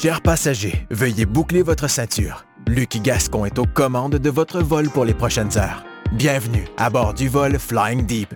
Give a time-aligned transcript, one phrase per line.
[0.00, 2.46] Chers passagers, veuillez boucler votre ceinture.
[2.68, 5.82] Luc Gascon est aux commandes de votre vol pour les prochaines heures.
[6.12, 8.32] Bienvenue à bord du vol Flying Deep.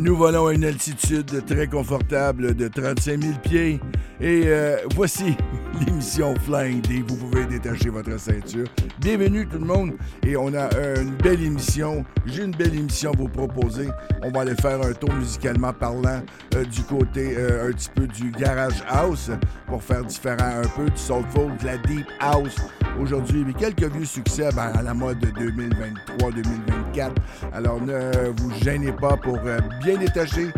[0.00, 3.80] Nous volons à une altitude très confortable de 35 000 pieds.
[4.18, 5.36] Et euh, voici
[5.86, 7.04] l'émission Flying D.
[7.06, 8.66] Vous pouvez détacher votre ceinture.
[8.98, 9.92] Bienvenue tout le monde.
[10.26, 12.02] Et on a euh, une belle émission.
[12.24, 13.88] J'ai une belle émission à vous proposer.
[14.22, 16.22] On va aller faire un tour musicalement parlant
[16.54, 19.30] euh, du côté un petit peu du Garage House
[19.66, 22.56] pour faire différent un peu du Soulful, de la Deep House
[22.98, 23.44] aujourd'hui.
[23.46, 27.10] Mais quelques vieux succès ben, à la mode de 2023-2024.
[27.52, 29.38] Alors ne vous gênez pas pour
[29.82, 30.48] bien détacher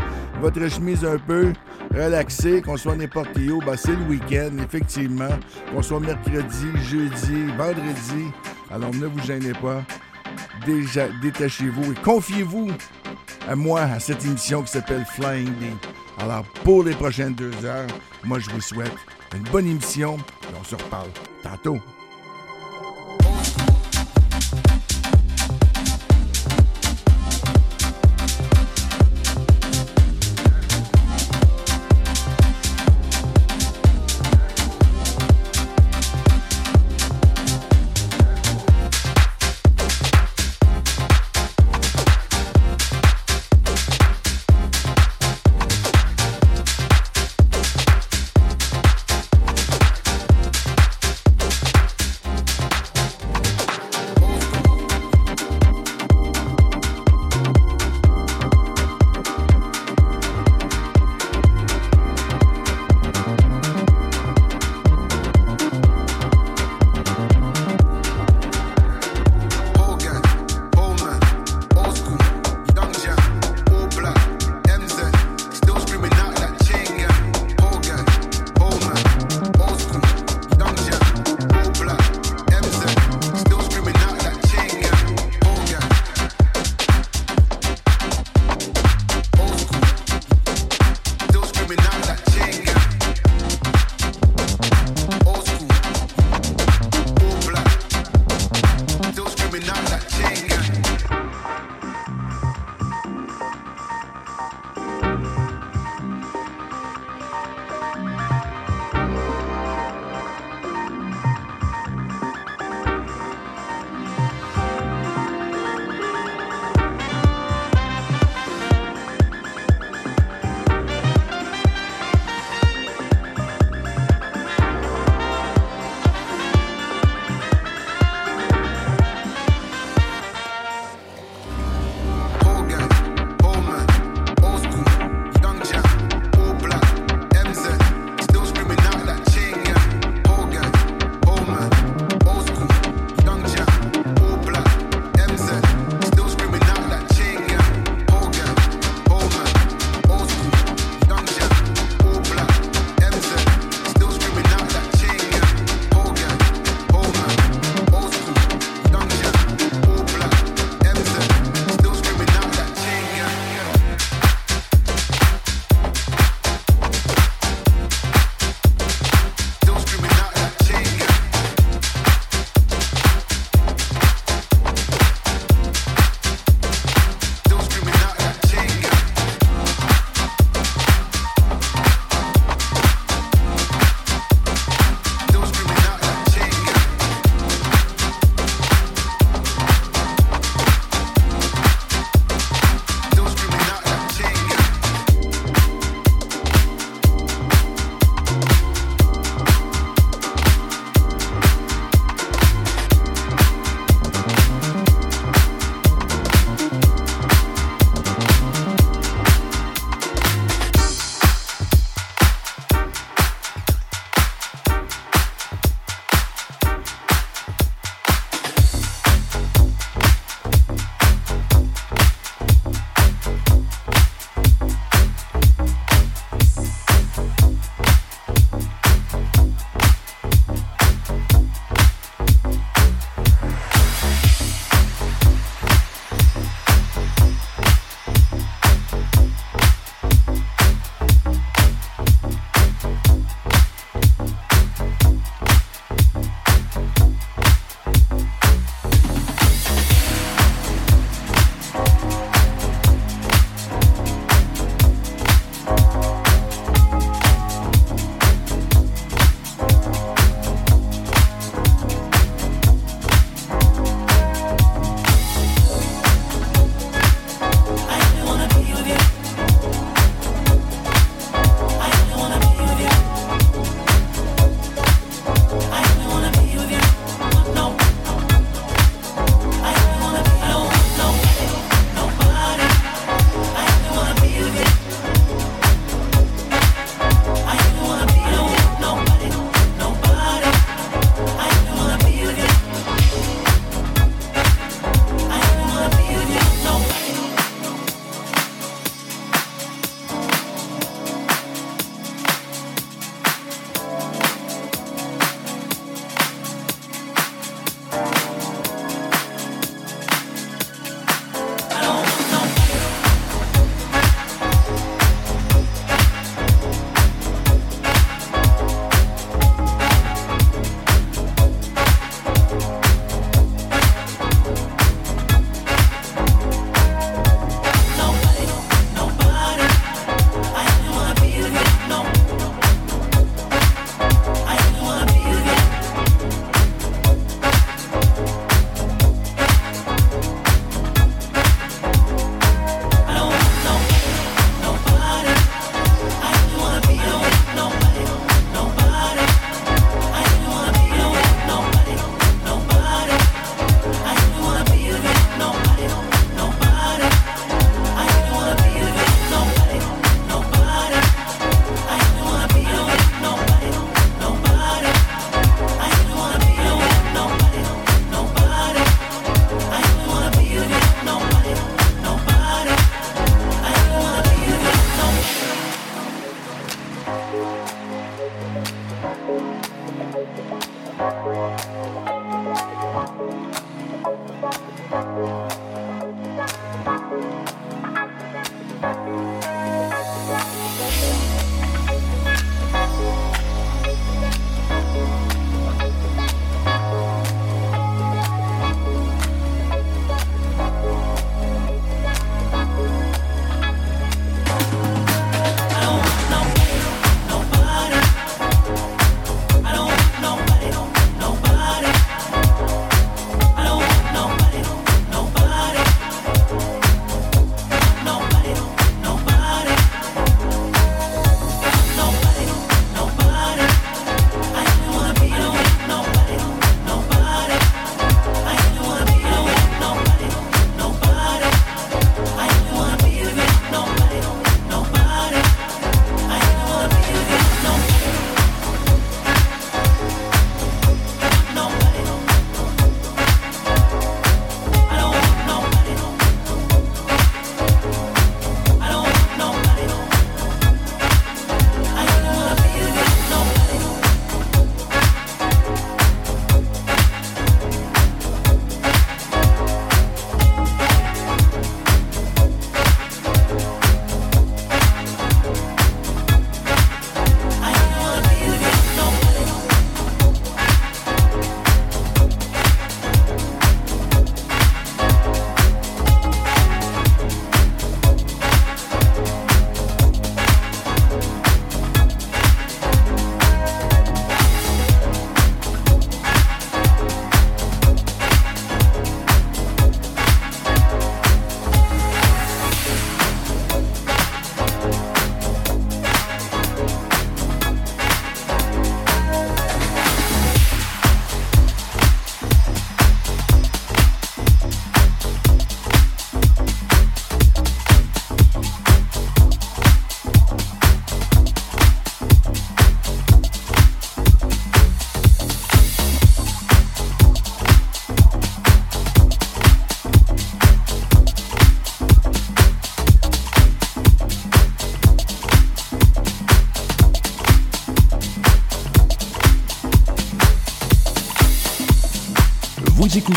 [0.41, 1.53] votre chemise un peu,
[1.95, 5.29] relaxer, qu'on soit n'importe où, ben c'est le week-end, effectivement.
[5.73, 8.31] Qu'on soit mercredi, jeudi, vendredi.
[8.71, 9.83] Alors ne vous gênez pas.
[10.67, 12.71] Déjà, détachez-vous et confiez-vous
[13.49, 15.67] à moi, à cette émission qui s'appelle Flying D.
[16.19, 17.87] Alors, pour les prochaines deux heures,
[18.25, 18.95] moi, je vous souhaite
[19.35, 21.11] une bonne émission et on se reparle
[21.43, 21.79] tantôt.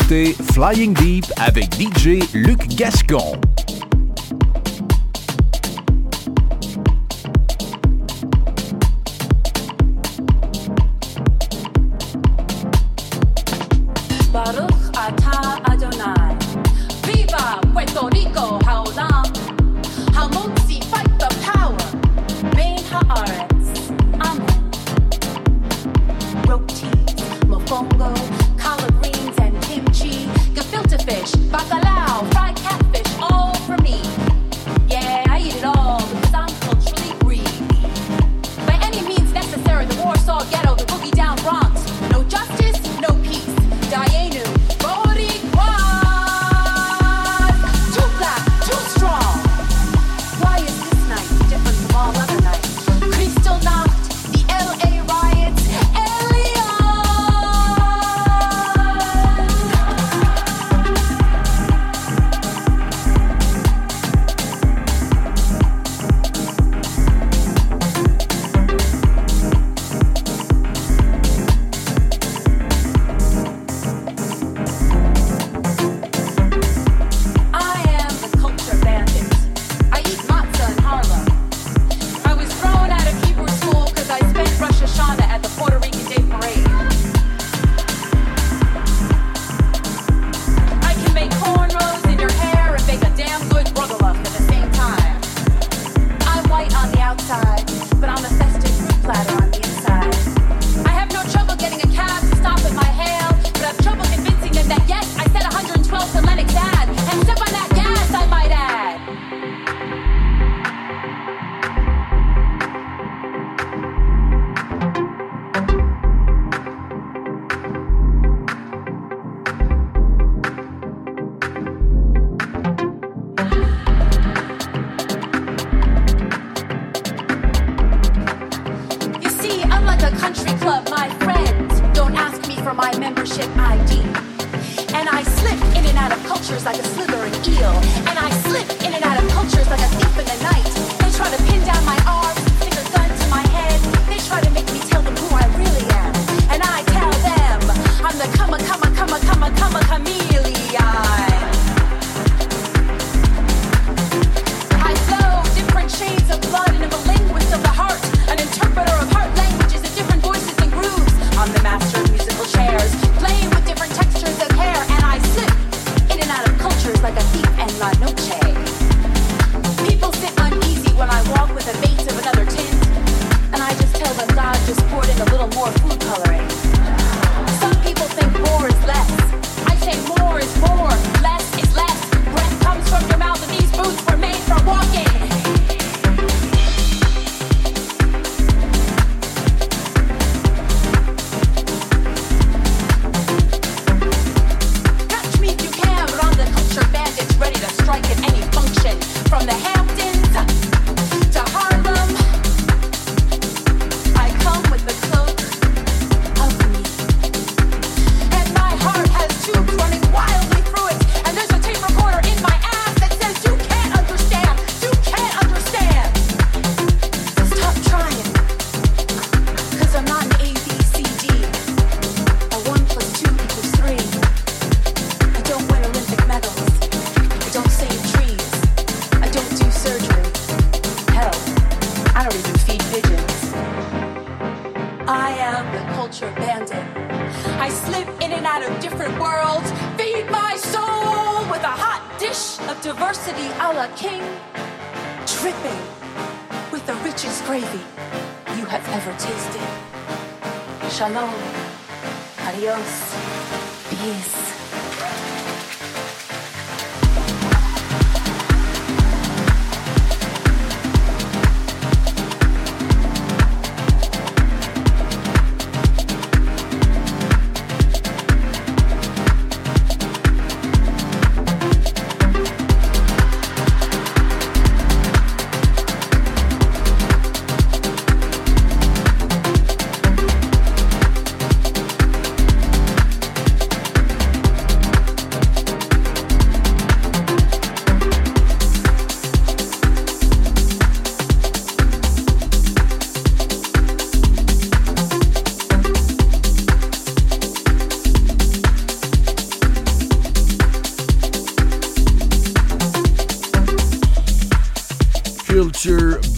[0.08, 3.40] Flying Deep avec DJ Luc Gascon.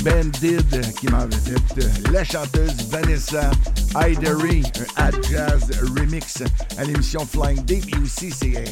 [0.02, 3.52] Bandid qui m'en vedette, la chanteuse Vanessa
[3.94, 4.64] Idery,
[4.96, 6.42] un ad jazz remix
[6.76, 7.86] à l'émission Flying Deep.
[7.94, 8.64] Et aussi, c'est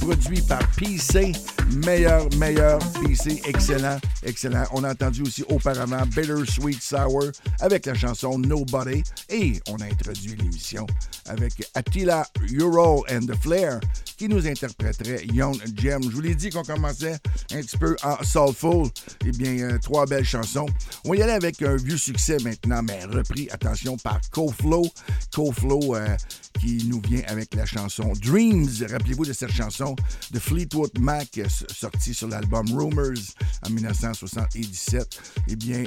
[0.00, 1.32] produit par PC.
[1.70, 3.40] Meilleur, meilleur PC.
[3.46, 4.64] Excellent, excellent.
[4.72, 9.02] On a entendu aussi auparavant Bitter Sweet Sour avec la chanson Nobody.
[9.28, 10.86] Et on a introduit l'émission
[11.26, 12.26] avec Attila
[12.58, 13.80] Euro and the Flair
[14.20, 16.02] qui nous interpréterait Young Gem.
[16.02, 17.16] Je vous l'ai dit qu'on commençait
[17.52, 18.88] un petit peu en soulful.
[19.24, 20.66] Eh bien, euh, trois belles chansons.
[21.06, 24.86] On y aller avec un vieux succès maintenant, mais repris, attention, par CoFlow.
[25.34, 26.16] CoFlow euh,
[26.60, 28.68] qui nous vient avec la chanson Dreams.
[28.90, 29.96] Rappelez-vous de cette chanson
[30.32, 33.34] de Fleetwood Mac euh, sortie sur l'album Rumors
[33.66, 35.20] en 1977.
[35.48, 35.84] Eh bien,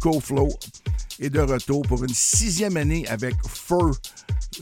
[0.00, 0.48] CoFlow
[1.20, 3.92] est de retour pour une sixième année avec Fur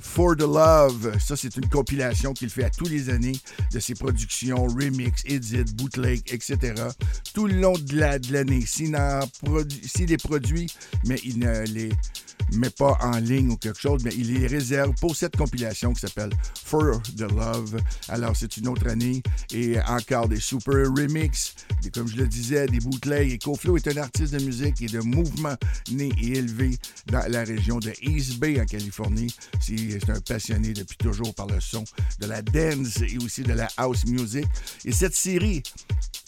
[0.01, 1.19] For the Love.
[1.19, 3.37] Ça, c'est une compilation qu'il fait à tous les années
[3.73, 6.75] de ses productions, remix, edit, bootleg, etc.
[7.35, 8.65] Tout le long de l'année.
[8.67, 8.97] S'il
[10.07, 10.67] les produit,
[11.05, 11.91] mais il ne les
[12.53, 16.01] met pas en ligne ou quelque chose, mais il les réserve pour cette compilation qui
[16.01, 16.31] s'appelle
[16.65, 17.81] For the Love.
[18.09, 19.23] Alors, c'est une autre année
[19.53, 23.33] et encore des super remix, des, comme je le disais, des bootlegs.
[23.33, 25.55] Et Koflo est un artiste de musique et de mouvement
[25.91, 29.35] né et élevé dans la région de East Bay en Californie.
[29.61, 31.85] C'est un passionné depuis toujours par le son
[32.21, 34.47] de la dance et aussi de la house music.
[34.85, 35.63] Et cette série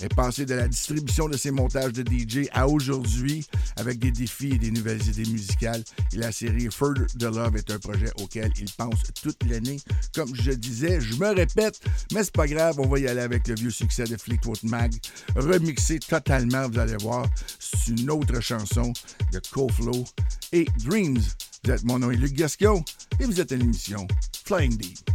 [0.00, 3.46] est passée de la distribution de ses montages de DJ à aujourd'hui
[3.76, 5.82] avec des défis et des nouvelles idées musicales.
[6.12, 9.78] Et la série Further the Love est un projet auquel il pense toute l'année.
[10.14, 11.80] Comme je disais, je me répète,
[12.12, 14.92] mais c'est pas grave, on va y aller avec le vieux succès de Fleetwood Mac,
[15.36, 17.26] remixé totalement, vous allez voir.
[17.58, 18.92] C'est une autre chanson
[19.32, 20.04] de CoFlow
[20.52, 21.20] et Dreams.
[21.64, 22.82] Vous êtes, mon nom est Luc Gasco
[23.20, 24.06] et vous êtes à l'émission
[24.44, 25.13] Flying Deep.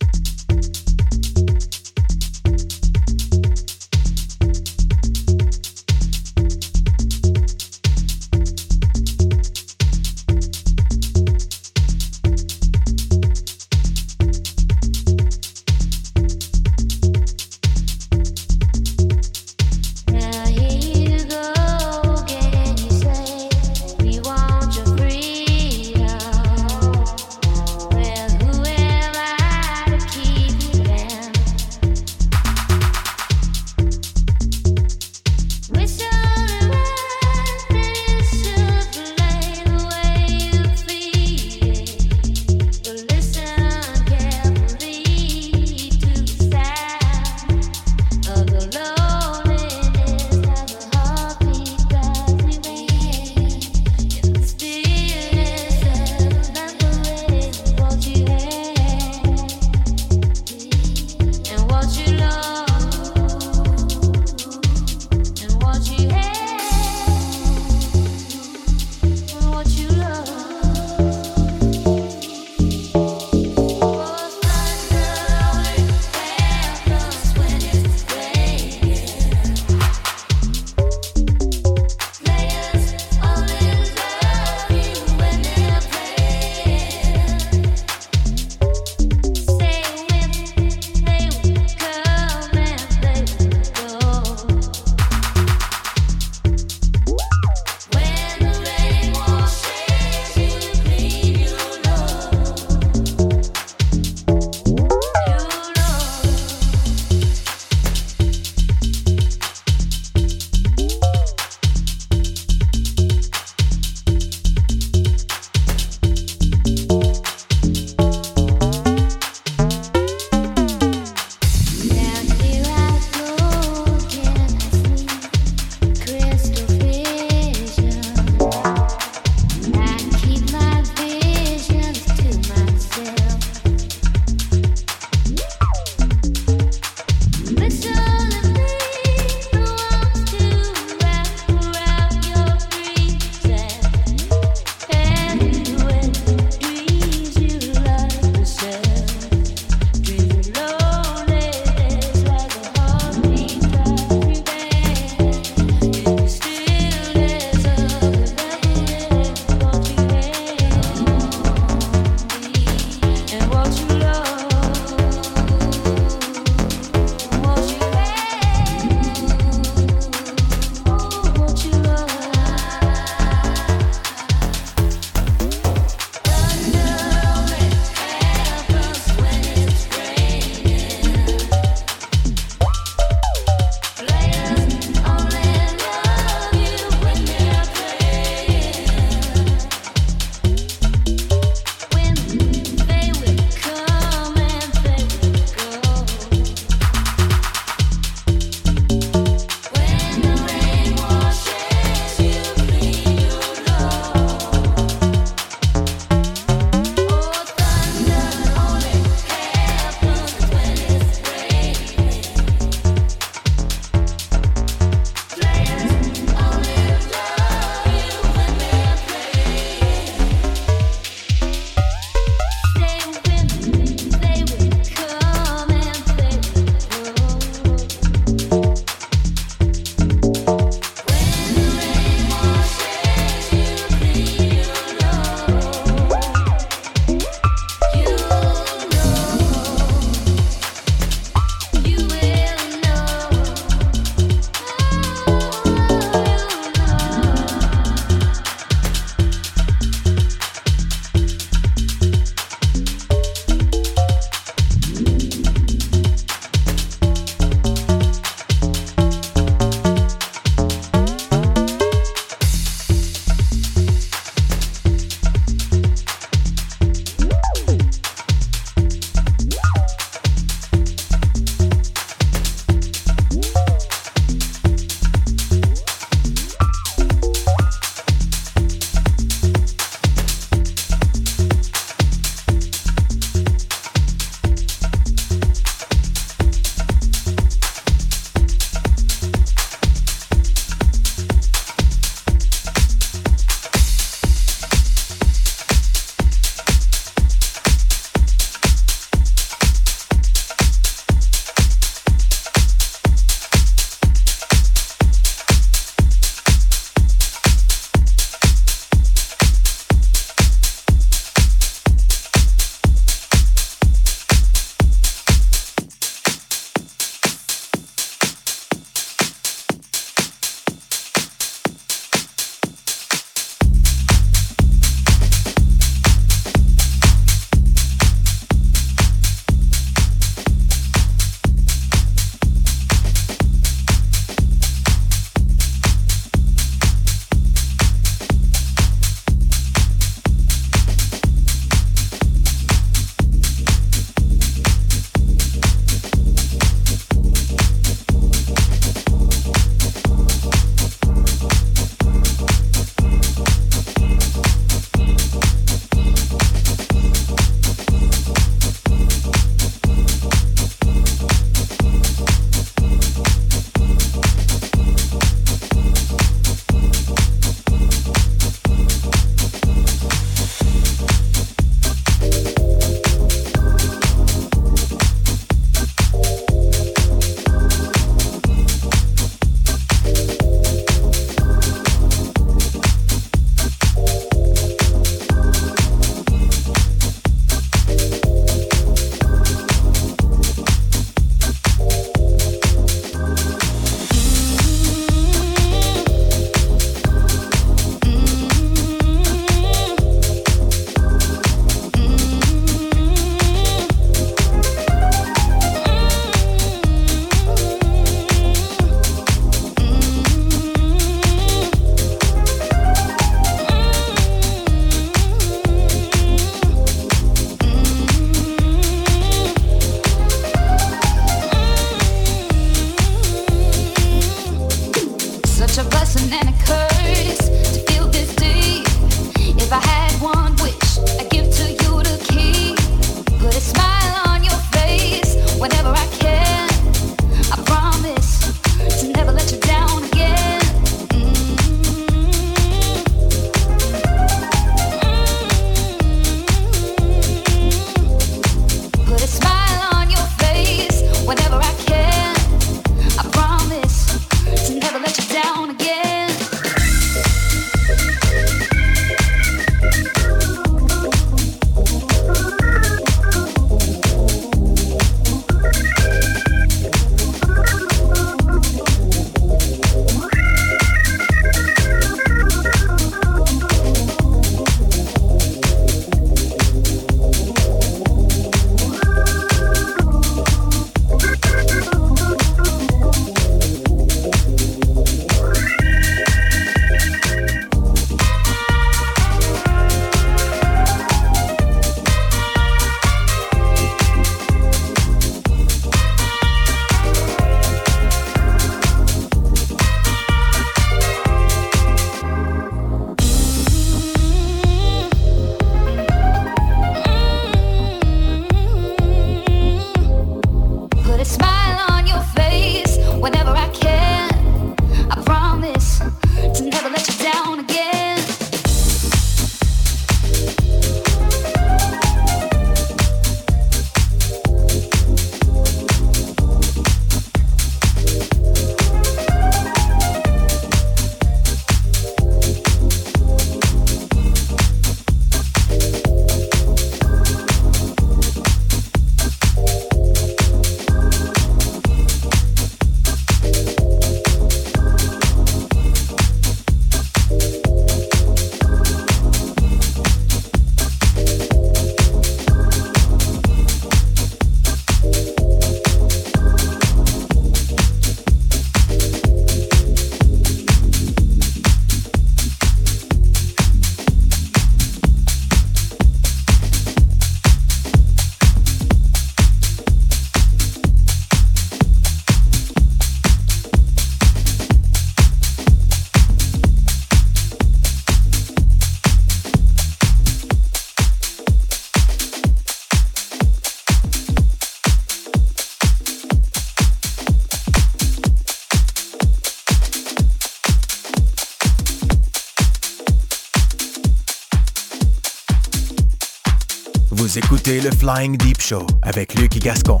[597.60, 600.00] Écoutez le Flying Deep Show avec Luc Gascon.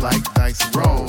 [0.00, 1.07] Like dice roll.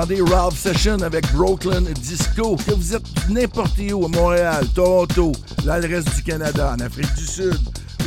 [0.00, 2.56] Entendez Ralph Session avec Brooklyn Disco.
[2.56, 5.32] Que vous êtes n'importe où, à Montréal, Toronto,
[5.66, 7.58] l'adresse du Canada, en Afrique du Sud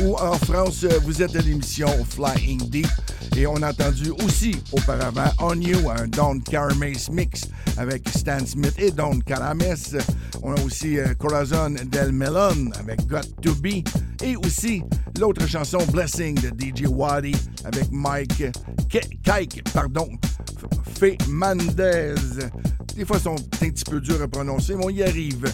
[0.02, 2.88] ou en France, vous êtes à l'émission Flying Deep.
[3.36, 8.74] Et on a entendu aussi auparavant On You, un Don Carames mix avec Stan Smith
[8.78, 9.62] et Don Carames.
[10.42, 13.86] On a aussi euh, Corazon del Melon avec Got to Be.
[14.22, 14.82] Et aussi
[15.20, 18.44] l'autre chanson Blessing de DJ Waddy avec Mike
[18.88, 20.08] Kike, pardon,
[20.98, 22.14] Fé Mandez.
[22.96, 25.50] Des fois, ils sont un petit peu durs à prononcer, mais on y arrive.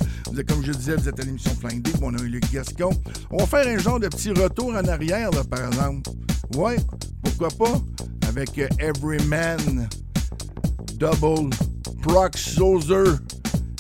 [0.47, 2.91] comme je disais, vous êtes à l'émission Flying Deep, on a eu Luc Gascon.
[3.31, 6.11] On va faire un genre de petit retour en arrière, par exemple.
[6.55, 6.77] Ouais,
[7.23, 7.81] pourquoi pas?
[8.29, 9.89] Avec euh, Every Man,
[10.97, 11.51] Double,
[12.03, 13.19] Proc Sozer.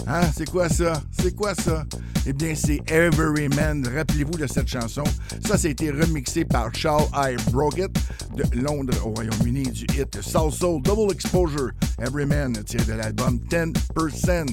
[0.06, 0.94] Hein, c'est quoi ça?
[1.10, 1.84] C'est quoi ça?
[2.26, 3.86] Eh bien, c'est Every Man.
[3.94, 5.04] Rappelez-vous de cette chanson.
[5.46, 7.36] Ça, ça a été remixé par Charles I.
[7.50, 7.90] Brockett
[8.36, 11.70] de Londres au Royaume-Uni du hit Soul Soul Double Exposure.
[11.98, 14.46] Every Man tiré de l'album 10%.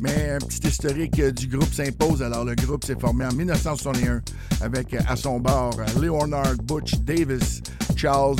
[0.00, 2.22] Mais un petit historique du groupe s'impose.
[2.22, 4.20] Alors, le groupe s'est formé en 1961
[4.60, 7.62] avec à son bord Leonard Butch Davis,
[7.96, 8.36] Charles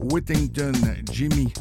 [0.00, 0.72] Whittington,
[1.12, 1.52] Jimmy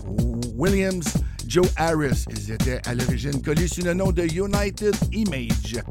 [0.56, 1.14] Williams,
[1.48, 2.26] Joe Harris.
[2.30, 5.82] Ils étaient à l'origine connus sous le nom de United Image.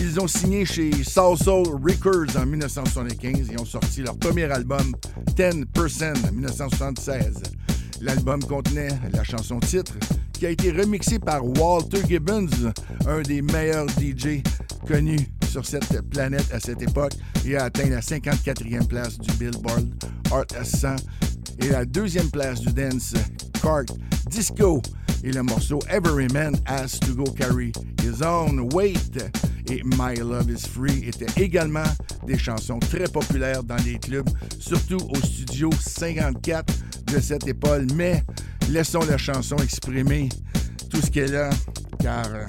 [0.00, 4.92] Ils ont signé chez Soul Soul Records en 1975 et ont sorti leur premier album
[5.36, 7.42] 10% en 1976.
[8.00, 9.94] L'album contenait la chanson titre
[10.32, 12.48] qui a été remixée par Walter Gibbons,
[13.06, 14.42] un des meilleurs DJ
[14.86, 17.12] connus sur cette planète à cette époque
[17.46, 19.86] et a atteint la 54e place du Billboard
[20.32, 20.96] Art 100
[21.62, 23.14] et la deuxième place du Dance
[23.62, 23.84] Cart
[24.28, 24.82] Disco
[25.24, 27.72] et le morceau Every Man Has to Go Carry
[28.02, 29.24] His Own Weight
[29.70, 31.84] et My Love is Free étaient également
[32.26, 36.74] des chansons très populaires dans les clubs, surtout au studio 54
[37.06, 37.84] de cette époque.
[37.94, 38.22] Mais
[38.68, 40.28] laissons la chanson exprimer
[40.90, 41.50] tout ce qu'elle a,
[41.98, 42.44] car euh,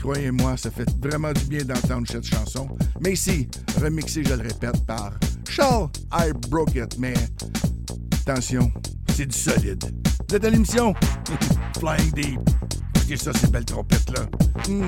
[0.00, 2.68] croyez-moi, ça fait vraiment du bien d'entendre cette chanson.
[3.00, 3.48] Mais ici,
[3.80, 5.12] remixée, je le répète, par
[5.48, 6.98] Charles I Broke It.
[6.98, 7.14] Mais
[8.26, 8.72] attention,
[9.18, 9.82] c'est du solide.
[10.28, 10.94] Vous êtes à l'émission?
[11.80, 12.40] Flying Deep.
[12.94, 14.26] Écoutez ça, ces belles trompettes-là.
[14.68, 14.86] Mm.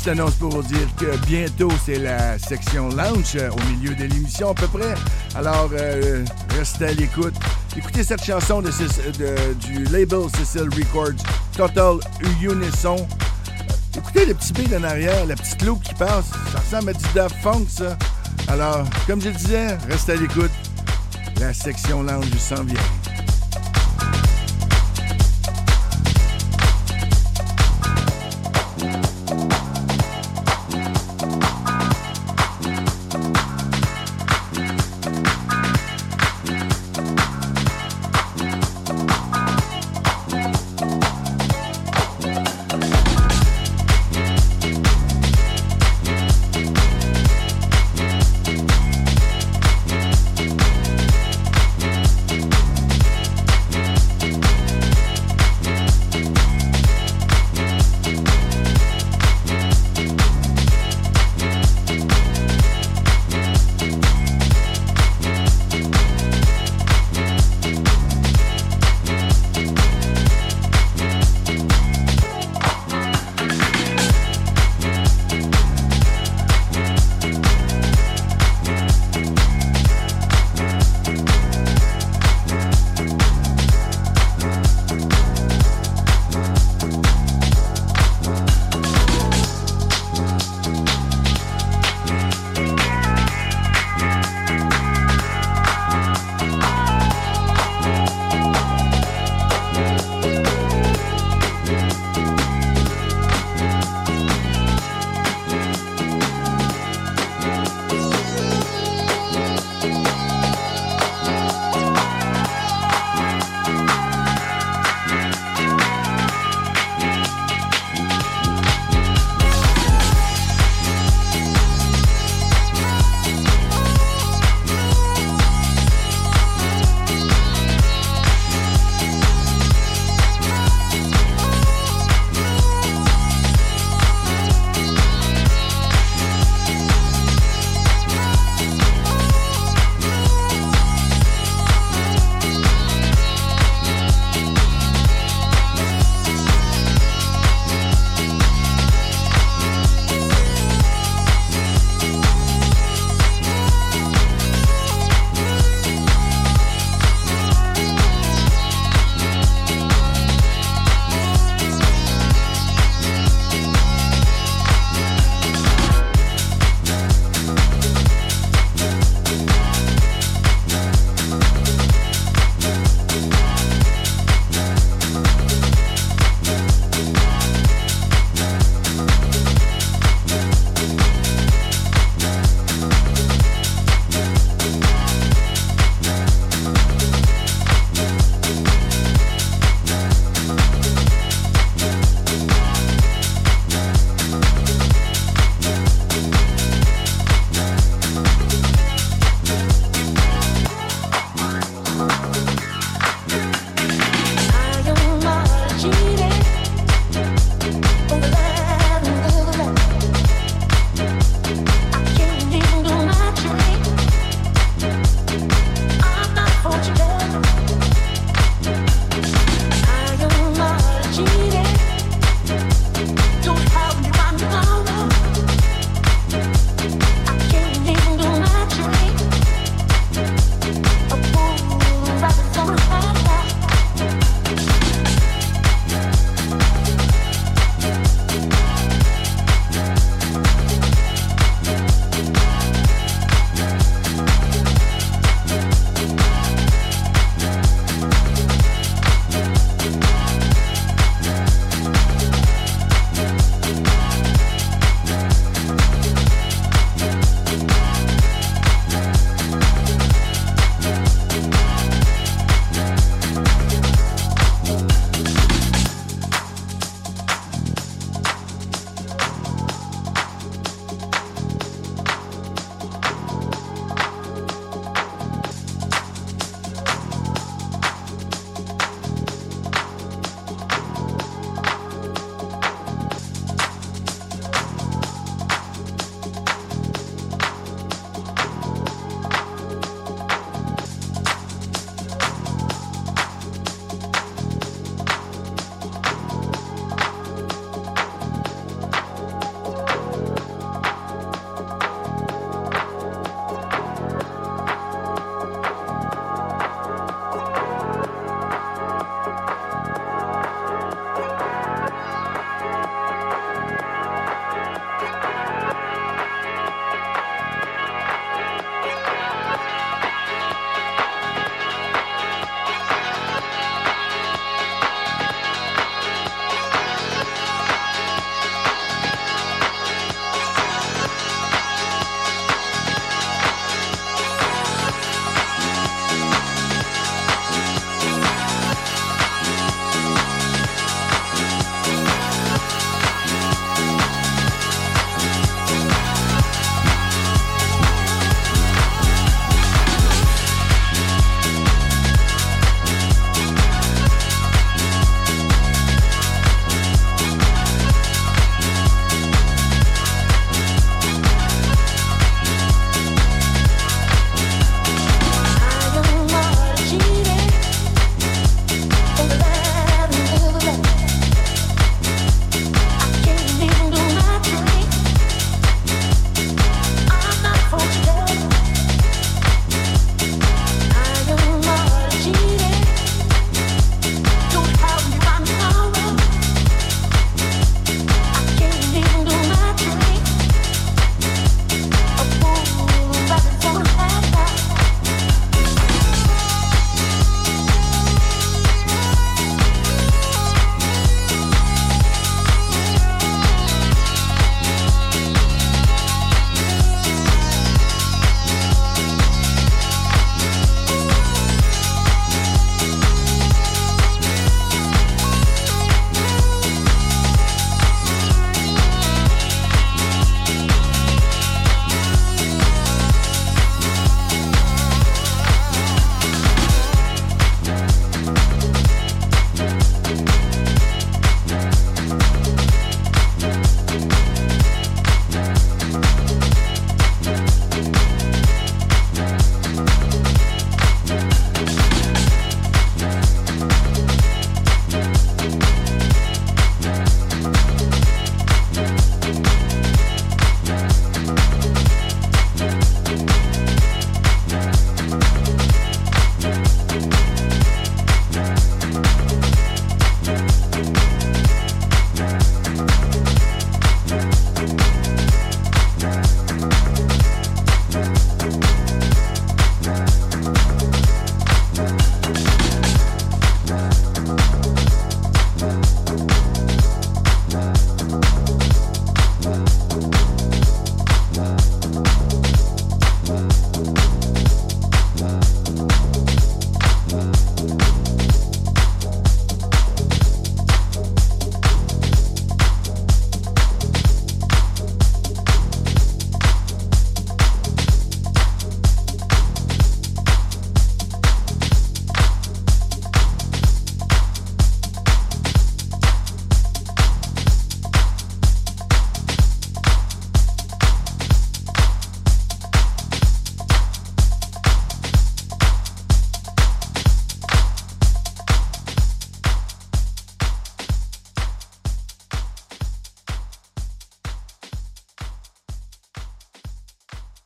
[0.00, 4.04] Petite annonce pour vous dire que bientôt, c'est la section lounge euh, au milieu de
[4.04, 4.94] l'émission à peu près.
[5.34, 6.24] Alors, euh,
[6.56, 7.34] restez à l'écoute.
[7.76, 8.70] Écoutez cette chanson de,
[9.66, 11.22] du label Cecil Records,
[11.54, 11.96] Total
[12.40, 12.96] Unison.
[13.94, 16.30] Écoutez le petit beat en arrière, la petite loupe qui passe.
[16.52, 17.98] Ça ressemble à du Daft Funk, ça.
[18.48, 20.52] Alors, comme je disais, restez à l'écoute.
[21.40, 22.99] La section lounge s'en vient.